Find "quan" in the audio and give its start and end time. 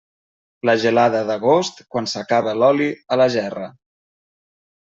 1.95-2.09